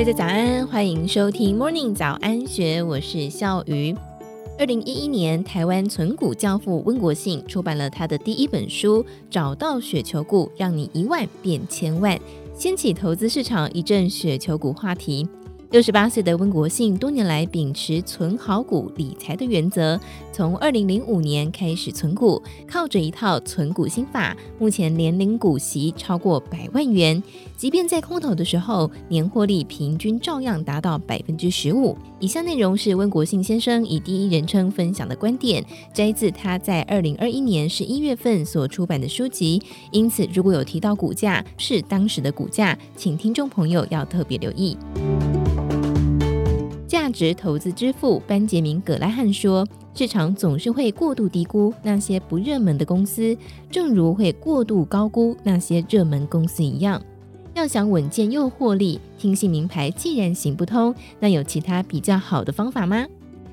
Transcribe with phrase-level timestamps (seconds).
[0.00, 3.94] 大家早安，欢迎收听 Morning 早安学，我是笑鱼。
[4.58, 12.16] 二零一一年，台湾存股教父温国信出版了他的第一本书《找到雪球股，让你一万变千万》，
[12.54, 15.28] 掀起投资市场一阵雪球股话题。
[15.70, 20.00] 六十八岁的温国信多年来秉持存好股理财的原则，
[20.32, 27.22] 从二零零五年开始存股，靠着一套存股心法，目前年领股息超过百万元。
[27.56, 31.96] 即便在空头的时候，年获利平均照样达到百分之十五。
[32.18, 39.62] 以下内容是温国信先生以第一人称分享的观点，摘自他在二零二一年十一月份所出版的书籍。
[39.92, 44.76] 因此，如果有提到股价是当时的股价，请听众朋友要特别留意。
[46.90, 53.36] 价值投资之父班杰明·葛拉汉说：“市场总是会过度低估那些不热门的公司，
[53.70, 57.00] 正如会过度高估那些热门公司一样。
[57.54, 63.06] 要想稳健又获利，听信名牌既然行不通，那有其他比较好的方法吗？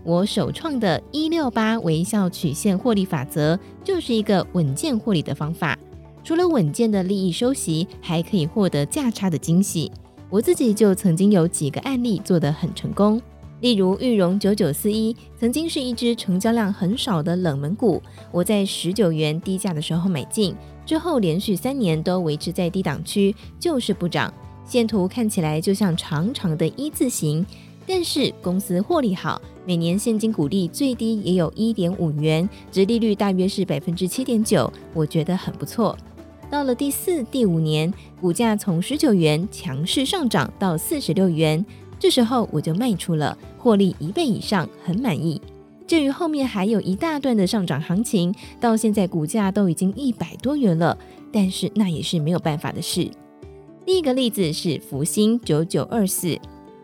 [0.04, 5.78] 我首创的一六八微笑曲线获利法则就是一个稳健获利的方法。
[6.24, 9.92] 除了稳健的利益收息，还可以获得价差的惊喜。”
[10.30, 13.22] 我自己就曾经有几个案例做得很成功，
[13.62, 20.54] 例如玉荣九九四一曾经是一只成交量很少的冷门股，我在十九元低价的时候买进，
[20.86, 24.34] 之后连续三年都维持在低档区，就是不涨。
[24.66, 27.46] 线图看起来就像长长的一字形，
[27.86, 35.98] 但是公司获利好，每年现金股利最低也有一点五元，殖利率大约是百分之七点九，我觉得很不错。
[36.50, 41.66] 到了第四、第五年，股价从十九元强势上涨到四十六元，
[42.00, 45.42] 这时候我就卖出了，获利一倍以上，很满意。
[45.86, 50.98] 至于后面还有一大段的上涨行情，到现在股价都已经一百多元了，
[51.32, 53.10] 但是那也是没有办法的事。
[53.86, 56.38] 第一个例子是福星九九二四，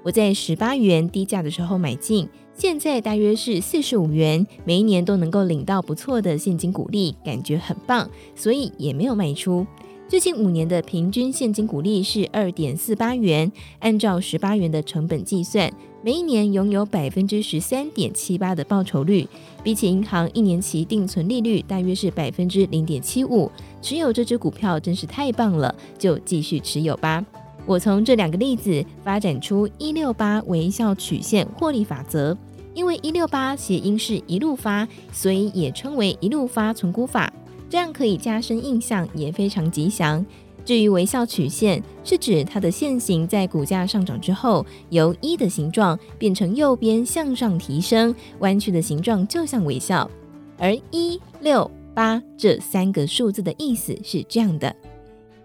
[0.03, 2.27] 我在十八元低价的时候买进。
[2.55, 9.65] 现在大约是四十五元，每一年都能够领到不错的现金股利，感觉很棒，所以也没有卖出。
[10.07, 15.71] 最近五年的平均现金股利是二点四八元，按照十八元的成本计算，
[16.03, 19.27] 每一年拥有百分之十三点七八的报酬率，
[19.63, 23.51] 比起银行一年期定存利率大约是百分之零点七五。
[23.81, 27.25] 持有这支股票真是太棒了，就继续持有吧。
[27.65, 32.37] 我从这两个例子发展出一六八微笑曲线获利法则，
[32.73, 37.31] 因为一六八谐音是一路发，所以也称为一路发存股法，
[37.69, 40.25] 这样可以加深印象，也非常吉祥。
[40.65, 50.09] 至于微笑曲线，是指它的线型在股价上涨之后，由一的形状变成右边向上提升，弯曲的形状就像微笑。
[50.57, 54.73] 而一六八这三个数字的意思是这样的。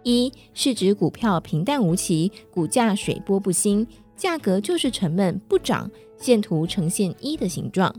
[0.05, 3.85] 一是指股票平淡无奇，股价水波不兴，
[4.19, 7.95] 价格就是沉闷不涨，线图呈现一的形状。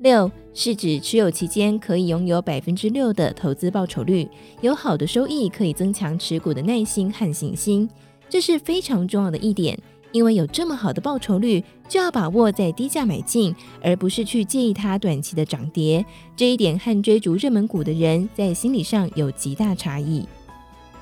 [0.00, 4.26] 六是指持有期间可以拥有百分之六的投资报酬率，
[4.60, 7.88] 有好的收益可以增强持股的耐心和信心，
[8.28, 9.76] 这是非常重要的一点，
[10.12, 13.52] 因为有这么好的报酬率，就要把握在低价买进，
[13.82, 16.06] 而不是去介意它短期的涨跌。
[16.36, 20.24] 这一点和追逐热门股的人在心理上有极大差异。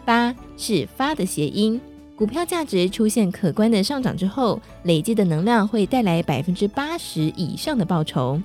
[0.07, 1.79] 八是发的谐音，
[2.17, 8.41] 股票价值出现可观的上涨之后，累积的能量会带来百分之八十以上的报酬。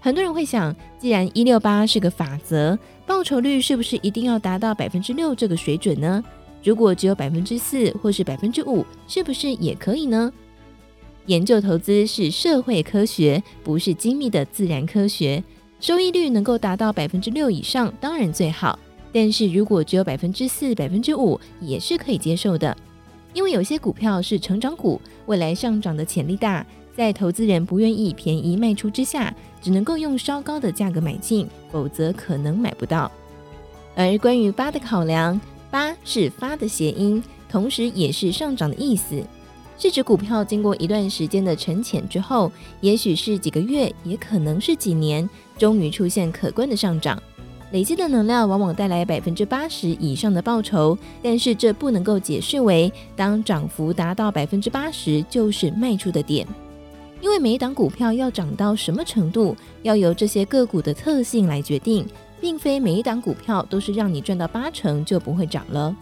[0.00, 6.24] 很多人会想，既然一六八是个法则，报酬率是不是一定要达到百分之六这个水准呢？
[6.64, 10.32] 如果只有百分之四或是百分之五，是不是也可以呢？
[11.26, 15.44] 研究投资是社会科学，不是精密的自然科学。
[15.80, 18.78] 收益率能够达到百分之六以上，当然最好。
[19.12, 22.76] 但是如果只有百分之四、百分之五也是可以接受的，
[23.32, 33.10] 因为有些股票是成长股，未来上涨的潜力大，在投资人不愿意便宜卖出之下，只能够用稍高的价格买进，否则可能买不到。
[33.96, 35.40] 而关于八的考量，
[35.70, 39.22] 八是发的谐音，同时也是上涨的意思，
[39.78, 45.28] 是指股票经过一段时间的沉潜之后，也许是几个月，也可能是几年，
[45.58, 47.20] 终于出现可观的上涨。
[47.72, 56.44] 累积的能量往往带来百分之八十以上的报酬，但是这不能够解释为当涨幅达到百分之八十就是卖出的点，
[57.20, 62.04] 因为每一档股票要涨到什么程度，要由这些个股的特性来决定，
[62.40, 65.94] 并非每一档股票都是让你赚到八成就不会涨了。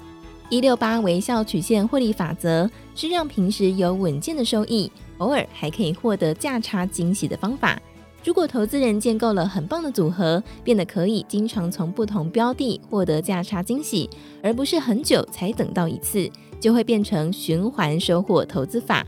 [0.48, 7.78] 一六八微笑曲线获利法则是让平时有稳健的收益，偶尔还可以获得价差惊喜的方法。
[8.24, 14.10] 如果投资人建构了很棒的组合，变得可以经常从不同标的获得价差惊喜，
[14.42, 16.28] 而不是很久才等到一次，
[16.60, 19.06] 就会变成循环收获投资法。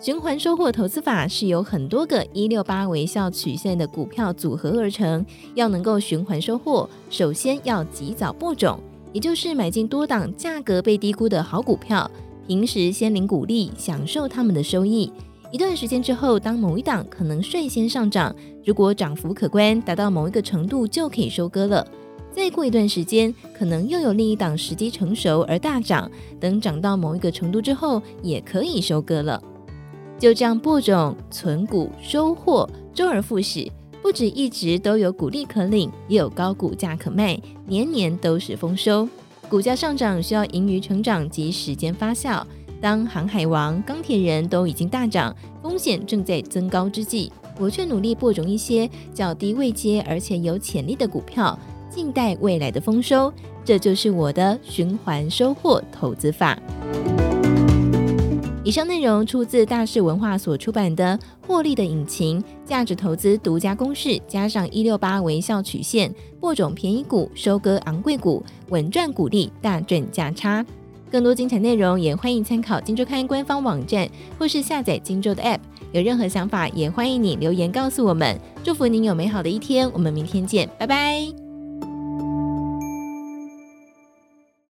[0.00, 5.24] 循环收获投资法是由很多个一六八微笑曲线的股票组合而成。
[5.54, 8.78] 要能够循环收获，首先要及早播种，
[9.14, 12.10] 也就是买进多档价格被低估的好股票，
[12.46, 15.10] 平时先领股利，享受他们的收益。
[15.50, 21.86] 一段时间之后，当某一档可能率先上涨，如果涨幅可观，达到某一个程度，就可以收割了。
[22.32, 26.10] 再过一段时间，可能又有另一档时机成熟而大涨，
[26.40, 29.40] 等涨到某一个程度之后，也可以收割了。
[30.18, 33.70] 就这样播种、存股、收获，周而复始，
[34.02, 39.08] 不止一直都有股利可领，也有高股价可卖，年年都是丰收。
[39.48, 42.42] 股价上涨需要盈余成长及时间发酵。
[42.84, 51.58] 当航海王、钢铁人都已经大涨，风险正在增高之际，我却努力播种一些较低位阶而且有潜力的股票，
[51.88, 53.32] 静待未来的丰收。
[53.64, 56.58] 这就是我的循环收获投资法。
[58.62, 70.62] 以上内容出自大是文化所出版的《获利的引擎：价值投资独家公式》，加上一六八微笑曲线，播种便宜股，收割昂贵股，稳赚股利，大赚价差。
[71.14, 75.60] 更多精彩内容也欢迎参考金周刊官方网站，或是下载金周的 App。
[75.92, 78.36] 有任何想法，也欢迎你留言告诉我们。
[78.64, 81.43] 祝福您有美好的一天，我们明天见，拜拜。